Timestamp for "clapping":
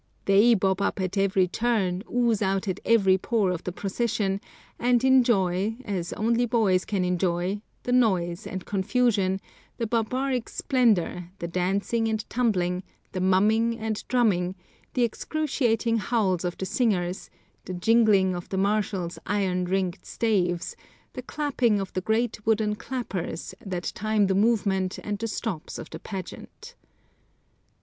21.21-21.79